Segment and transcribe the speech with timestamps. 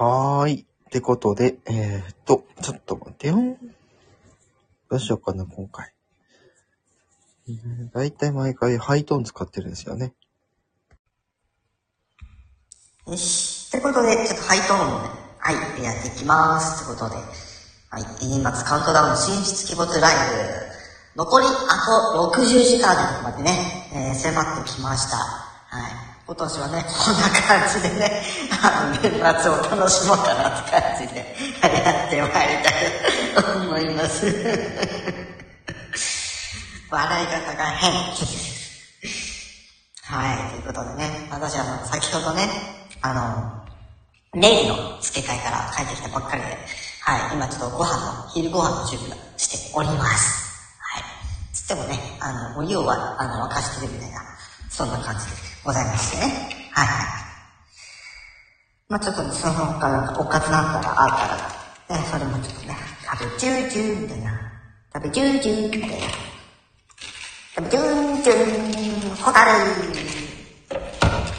[0.00, 0.60] はーい。
[0.60, 3.36] ってことで、えーっと、ちょっと待ってよ。
[4.88, 5.92] どうしようかな、今回。
[7.92, 10.12] だいたい毎回ハイトーン使ってるんですよね。
[13.08, 13.72] よし。
[13.72, 15.08] ということで、ちょっとハイトーンをね、
[15.40, 16.86] はい、やっていきます。
[16.86, 17.16] ということで、
[17.90, 20.14] はい、年末カウントダウン進出鬼没ライ
[21.16, 21.50] ブ、残りあ
[22.14, 22.94] と60時間
[23.24, 23.50] までね、
[23.92, 25.16] えー迫ってきました。
[25.16, 26.07] はい。
[26.28, 28.20] 今年はね、こんな感じでね、
[28.62, 31.24] あの、年末を楽しもうかなって感じで、
[31.62, 32.74] やってまいりたい
[33.42, 34.26] と思います。
[36.92, 37.92] 笑い方が変。
[40.02, 42.46] はい、ということでね、私はあの先ほどね、
[43.00, 43.64] あの、
[44.34, 46.48] ネイルの付け替えから帰ってきたばっかりで、
[47.04, 50.52] はい、今ちょっとご飯の、昼ご飯の準備をしております。
[50.78, 51.04] はい。
[51.54, 54.20] つってもね、あの、お湯をあの沸かしてるみたいな、
[54.68, 56.32] そんな感じでございましてね。
[56.72, 57.06] はいはい。
[58.88, 64.40] まあちょっと、その他なんかおかずなんかがあったら、ね、それもちょっとね、食べちゅうちゅうみたいな、
[64.94, 65.96] 食べちゅうちゅうみたいな。
[67.58, 69.50] ジュンジュン、ホタル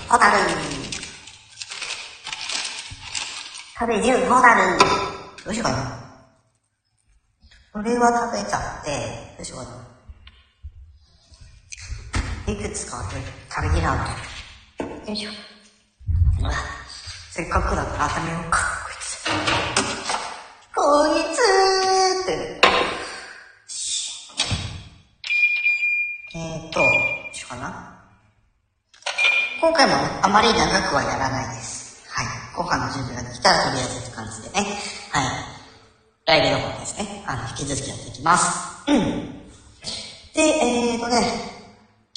[0.09, 0.38] ホタル
[3.80, 4.78] 食べジュン、ホタル
[5.45, 5.78] どうしようかな。
[7.72, 8.89] これは食べちゃって、
[9.38, 9.98] どうしようかな。
[12.52, 12.97] いくつか
[13.50, 15.09] 食べきらない。
[15.09, 15.30] よいしょ。
[17.31, 19.30] せっかくだから温めようか、こいつ。
[20.75, 21.38] こいつ
[22.23, 22.61] って。
[26.36, 26.80] えーと、
[27.33, 28.03] しようかな。
[29.61, 32.03] 今回もね、あまり長くはやらないです。
[32.09, 32.25] はい。
[32.55, 34.66] ご飯の準備ができたらとりあえずって感じでね。
[35.11, 35.25] はい。
[36.25, 37.23] ライブの方ですね。
[37.27, 38.92] あの、引き続きやっていきます。
[38.92, 39.00] うん。
[40.33, 41.48] で、えーとね、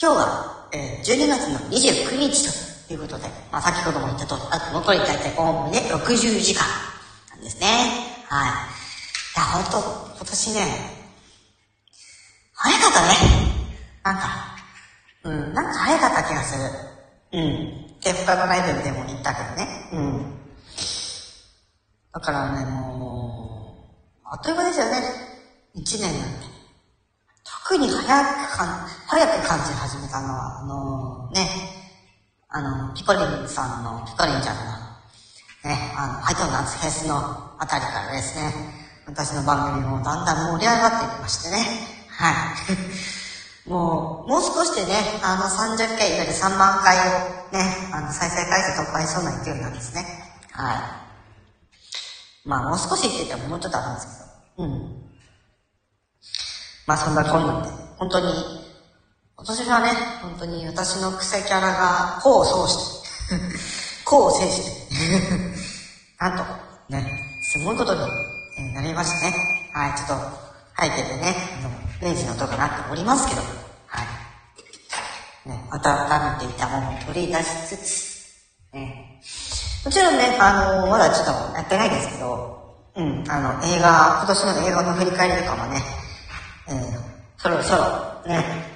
[0.02, 6.66] 今日が、えー12月の29日ということで、まあ先ほども言ったとおり、あと残り大体おおむね60時間
[7.30, 7.68] なんですね。
[8.28, 8.48] はい。
[8.48, 9.78] いや、ほんと、
[10.16, 10.60] 今年ね、
[12.52, 13.14] 早かったね。
[14.02, 14.56] なんか、
[15.22, 17.38] うん、なんか早かった気がする。
[17.38, 18.00] うん。
[18.00, 19.88] で、他のライブでも言ったけどね。
[19.92, 20.34] うん。
[22.12, 23.76] だからね、も
[24.24, 25.00] う、あっという間ですよね。
[25.74, 26.52] 一年なんて。
[27.44, 31.46] 特に早くかん、早く感じ始めたのは、あのね、
[32.48, 34.72] あの、ピコリンさんの、ピコリンちゃんの、
[35.68, 37.20] ね、あの、ハイトーンダンスフェスの
[37.60, 38.48] あたりからですね、
[39.04, 41.60] 私の番組もだんだん盛り上がっていきましてね。
[42.08, 43.68] はい。
[43.68, 50.06] もう、もう少しでね、あの30回より3万回をね、あの再生回数突破しそうな勢いなんですね。
[50.52, 52.48] はい。
[52.48, 54.06] まあもう少しって言ってももうちょっとあるんです
[54.56, 54.68] けど。
[54.68, 55.02] うん。
[56.86, 57.68] まあそんなこんなんで、
[57.98, 58.61] 本当に、
[59.44, 59.88] 今年はね、
[60.22, 63.34] 本当に私の癖キャラが功を奏して、
[64.06, 64.94] 功を制して、
[66.20, 66.44] なんと、
[66.88, 67.04] ね、
[67.42, 68.02] すごいことに
[68.56, 69.34] えなりましたね。
[69.74, 70.38] はい、ちょっと
[70.80, 71.36] 背景でね、
[72.00, 73.42] あの、明治の音が鳴っておりますけど、
[73.88, 74.04] は
[75.44, 75.48] い。
[75.48, 79.20] ね、温めていたものを取り出しつつ、ね。
[79.84, 85.82] もちろんね、あのまだちょっとやってないですけど、うん、あの、映画、今年の映画の振り返りとかもね、
[86.68, 87.00] えー、
[87.38, 88.71] そろそろ、ね、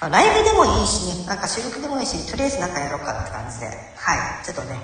[0.00, 4.78] ライブでもいいしね、なんか収録でもいいし、とりあえずなんかやろうかって感じで、はい、ちょっとね、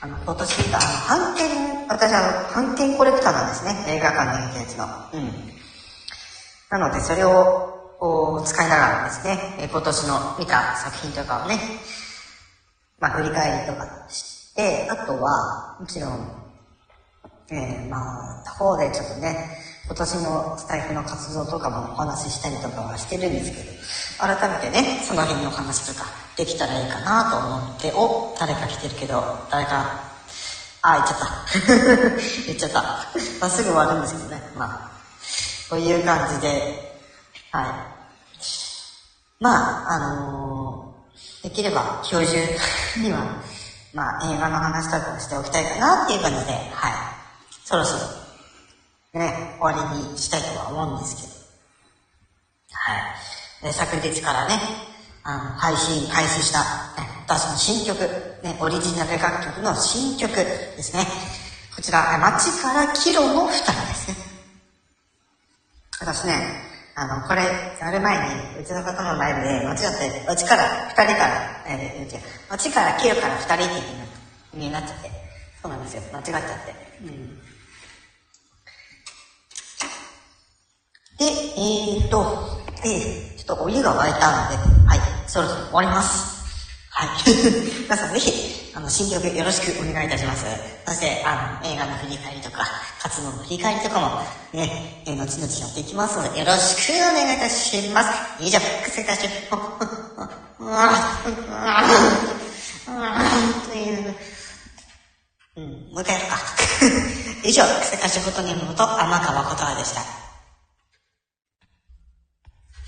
[0.00, 4.86] あの、今年見た、あの、版権、私あの、版権コレクターなんですね、映画館に行ったやつの。
[5.12, 5.32] うん。
[6.70, 11.58] なので、それを、こう使いながらですね、今年の見た作品とかをね、
[13.00, 16.38] まあ、振り返りとかして、あとは、もちろん、
[17.50, 17.96] えー、ま
[18.40, 23.62] あ、他方でちょっとね、今年のスタイフの活動とかもお話ししたりとかはしてるんですけど、
[24.18, 26.06] 改めてね、その辺のお話とか
[26.36, 30.00] できたらいいかなと思って、お、誰か来てるけど、誰か、
[30.82, 32.16] あ、言っちゃった。
[32.46, 32.82] 言っちゃった。
[33.40, 34.42] まあ、すぐ終わるんですけどね。
[34.56, 34.90] まあ、
[35.70, 37.02] こういう感じで、
[37.52, 37.64] はい。
[39.40, 40.88] まあ、あのー
[41.42, 43.42] できれば今日中には、
[43.94, 46.92] まあ、映画の話とかしておきたいかなっていう感じで、はい。
[47.64, 47.96] そろそ
[49.14, 51.37] ろ、ね、終わりにしたいとは思うんですけど。
[53.60, 53.72] はい。
[53.72, 54.54] で昨日からね、
[55.24, 56.60] あの、配信開始した、
[57.00, 58.00] ね、私の新曲、
[58.42, 61.06] ね、オリジナル楽曲の新曲ですね。
[61.74, 64.16] こちら、え街からキロの二人ですね。
[66.00, 66.34] 私ね、
[66.94, 67.42] あの、これ、
[67.80, 68.16] やる前
[68.56, 75.10] に、うちの方のライブで、間違って、街から、二人から、えー、違う、街からキロから二人ってになっちゃって、
[75.62, 76.74] そうなんですよ、間違っちゃって。
[77.02, 77.38] うん
[81.18, 84.56] で、えーと、えー、ょっとお湯が沸いたので、
[84.86, 86.38] はい、そろそろ終わります。
[86.90, 87.08] はい。
[87.86, 90.44] 皆さんぜひ、あの、新曲よろしくお願いいたします。
[90.86, 92.66] そして、あの、映画の振り返りとか、
[93.00, 94.22] 活動の振り返りとかも、
[94.52, 98.10] ね、え、後々やっていきますので、よろしくお願いいたします。
[98.40, 99.28] 以上、癖歌手、
[103.68, 104.16] という、
[105.56, 106.36] うん、もう一回やるか。
[107.44, 110.27] 以上、癖歌手フォトネームと天川琴葉でした。